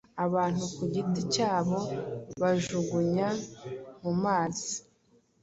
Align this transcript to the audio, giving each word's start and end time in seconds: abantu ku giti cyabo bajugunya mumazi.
abantu 0.25 0.63
ku 0.75 0.83
giti 0.93 1.21
cyabo 1.33 1.79
bajugunya 2.41 3.29
mumazi. 4.01 4.75